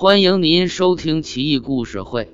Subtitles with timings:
[0.00, 2.24] 欢迎您收听《奇异故事会·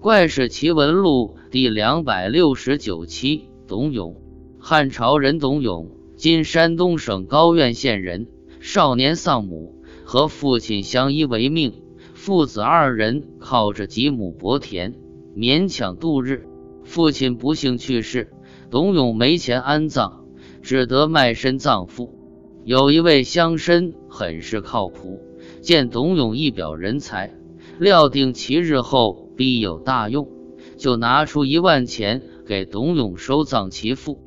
[0.00, 3.48] 怪事奇闻录》第两百六十九期。
[3.66, 4.22] 董永，
[4.60, 8.28] 汉朝人董永，今山东省高院县人。
[8.60, 11.82] 少年丧母，和父亲相依为命，
[12.14, 14.94] 父子二人靠着几亩薄田
[15.36, 16.46] 勉强度日。
[16.84, 18.30] 父亲不幸去世，
[18.70, 20.24] 董永没钱安葬，
[20.62, 22.14] 只得卖身葬父。
[22.64, 25.20] 有一位乡绅很是靠谱，
[25.60, 27.34] 见董永一表人才，
[27.78, 30.28] 料定其日后必有大用，
[30.76, 34.18] 就拿出一万钱给董永收葬其父。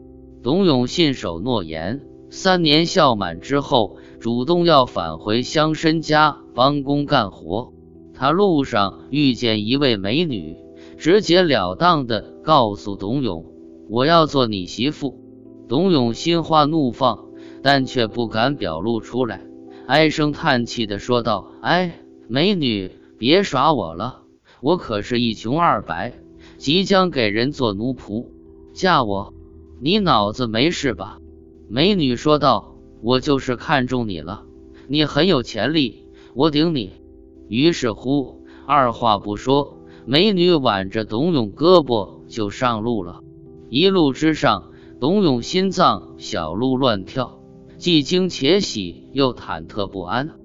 [0.44, 7.73] 董永信守诺言，三年孝满之后，主动要返回乡绅家帮工干活。
[8.14, 10.56] 他路上遇见一位美女，
[10.98, 13.45] 直截了当的告诉董永
[13.90, 15.20] ：“我要做你媳妇。”
[15.67, 17.31] 董永心花怒放。
[17.64, 19.45] 但却不敢表露出来，
[19.88, 24.22] 唉声叹气的说道：“哎，美女，别耍我了，
[24.62, 26.13] 我可是一穷二白，
[26.58, 28.28] 即将给人做奴仆，
[28.73, 29.33] 嫁我，
[29.81, 31.17] 你脑子没事吧？”
[31.67, 34.44] 美女说道：“我就是看中你了，
[34.88, 36.91] 你很有潜力，我顶你。”
[37.50, 43.22] 于是乎，二话不说，美女挽着董永胳膊就上路了。
[43.69, 47.41] 一路之上，董永心脏小鹿乱跳。
[47.82, 50.36] 既惊且喜，又忐忑不安。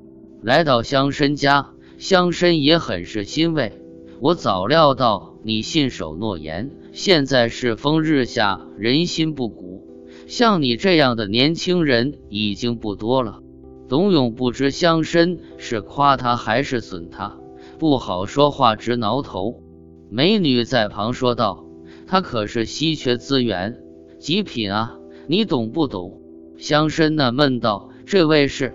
[0.41, 3.73] 来到乡绅家，乡绅也很是欣慰。
[4.20, 9.87] 我早料到你信守诺言，现在世风日下，人心不古，
[10.27, 13.41] 像你这样的年轻人已经不多了。
[13.87, 17.37] 董永不知乡绅是夸他还是损他，
[17.79, 19.62] 不好说话，直挠头。
[20.09, 21.67] 美女在旁说道
[22.09, 23.79] ：“他可是稀缺资源，
[24.19, 26.23] 极品啊，你懂不懂？”
[26.56, 28.74] 乡绅纳闷道：“这位是？”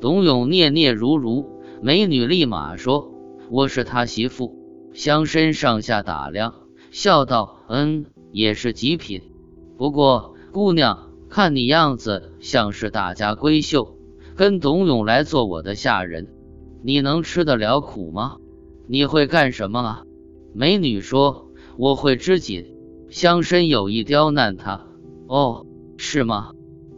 [0.00, 1.60] 董永嗫嗫如如。
[1.82, 3.12] 美女立马说
[3.50, 4.56] ：“我是他媳妇。”
[4.92, 6.54] 乡绅上下打量，
[6.90, 9.22] 笑道：“嗯，也是极品。
[9.78, 13.96] 不过姑娘，看你样子像是大家闺秀，
[14.34, 16.28] 跟董永来做我的下人，
[16.82, 18.36] 你能吃得了苦吗？
[18.88, 20.02] 你会干什么啊？”
[20.52, 22.76] 美女说：“我会织锦。”
[23.08, 24.86] 乡绅有意刁难她
[25.28, 26.52] ：“哦，是吗？”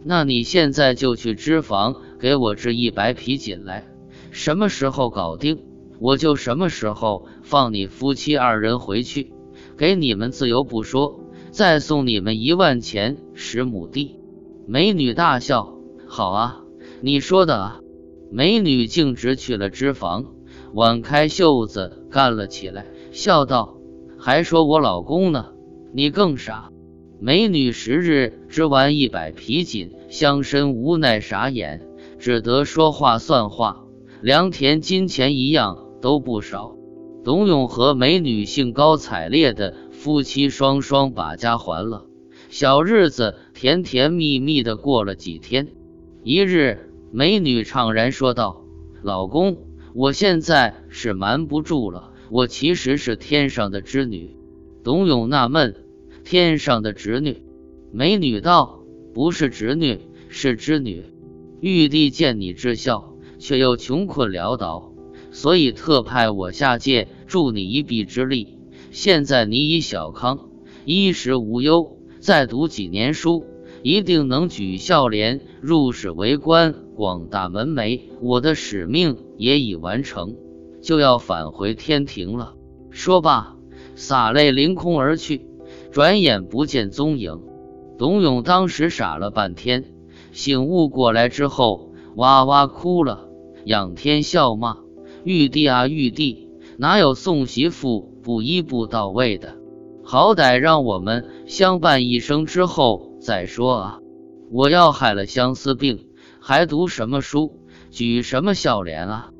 [0.05, 3.87] 那你现在就去织坊给我织一百匹锦来，
[4.31, 5.65] 什么时候搞定，
[6.01, 9.33] 我就什么时候放你夫妻二人回去，
[9.77, 11.21] 给你们自由不说，
[11.51, 14.17] 再送你们一万钱十亩地。
[14.67, 15.75] 美女大笑
[16.07, 16.61] ：“好啊，
[17.01, 17.81] 你说的啊！”
[18.31, 20.25] 美女径直去了织坊，
[20.73, 23.77] 挽开袖子干了起来，笑道
[24.19, 25.53] ：“还说我老公呢，
[25.93, 26.71] 你更傻。”
[27.25, 31.81] 美女十日织完一百匹锦，乡绅无奈傻眼，
[32.19, 33.85] 只得说话算话，
[34.23, 36.75] 良田金钱一样都不少。
[37.23, 42.07] 董永和美女兴高采烈的夫妻双双把家还了，
[42.49, 45.69] 小日子甜甜蜜蜜的过了几天。
[46.25, 48.65] 一日，美女怅然说道
[49.01, 49.59] ：“老公，
[49.95, 54.37] 我现在是瞒不住了，我其实是天上的织女。”
[54.83, 55.77] 董永纳闷。
[56.25, 57.43] 天上的侄女，
[57.93, 61.05] 美女道：“不是侄女，是织女。
[61.61, 64.93] 玉帝见你至孝，却又穷困潦倒，
[65.31, 68.59] 所以特派我下界助你一臂之力。
[68.91, 70.51] 现在你已小康，
[70.85, 73.45] 衣食无忧，再读几年书，
[73.83, 78.01] 一定能举孝廉，入仕为官，广大门楣。
[78.21, 80.37] 我的使命也已完成，
[80.81, 82.55] 就要返回天庭了。”
[82.91, 83.57] 说罢，
[83.95, 85.47] 洒泪凌空而去。
[85.93, 87.43] 转眼不见踪影，
[87.99, 89.85] 董永当时傻了半天，
[90.33, 93.29] 醒悟过来之后，哇哇哭了，
[93.67, 94.79] 仰天笑骂
[95.23, 96.49] ：“玉帝啊，玉帝，
[96.79, 99.59] 哪有送媳妇不一步到位的？
[100.03, 103.99] 好歹让我们相伴一生之后再说啊！
[104.51, 106.07] 我要害了相思病，
[106.41, 107.61] 还读什么书，
[107.91, 109.31] 举什么孝廉啊？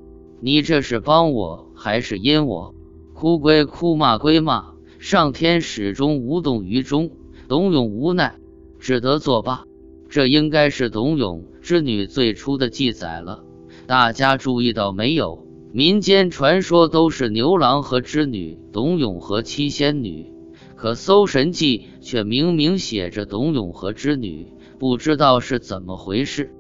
[0.43, 2.75] 你这是帮我还是阴我？
[3.15, 4.72] 哭归哭，骂归骂。”
[5.03, 7.11] 上天始终无动于衷，
[7.49, 8.37] 董永无奈，
[8.79, 9.65] 只得作罢。
[10.09, 13.43] 这应该是董永织女最初的记载了。
[13.89, 15.45] 大家注意到没有？
[15.73, 20.31] 民间传说都是牛郎和织女，董永和七仙女，
[20.77, 26.55] 可《搜神记》却明明写着董永和织女，不知道是怎么回事。